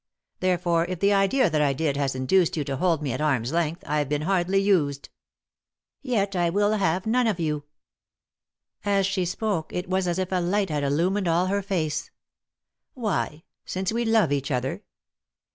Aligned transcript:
Therefore, 0.39 0.85
if 0.85 0.99
the 0.99 1.13
idea 1.13 1.47
that 1.47 1.61
I 1.61 1.73
did 1.73 1.95
has 1.95 2.15
induced 2.15 2.57
you 2.57 2.63
to 2.63 2.77
hold 2.77 3.03
me 3.03 3.11
at 3.13 3.21
arm's 3.21 3.51
length, 3.51 3.83
I've 3.85 4.09
been 4.09 4.23
hardly 4.23 4.57
used."" 4.57 5.09
Yet 6.01 6.35
I 6.35 6.49
will 6.49 6.71
have 6.71 7.05
none 7.05 7.27
of 7.27 7.39
you." 7.39 7.65
As 8.83 9.05
she 9.05 9.25
spoke 9.25 9.71
it 9.71 9.87
was 9.87 10.07
as 10.07 10.17
if 10.17 10.31
a 10.31 10.41
light 10.41 10.71
had 10.71 10.83
illumined 10.83 11.27
all 11.27 11.45
her 11.45 11.61
face." 11.61 12.09
Why?— 12.95 13.43
Since 13.65 13.91
we 13.93 14.03
love 14.03 14.31
each 14.31 14.49
other 14.49 14.81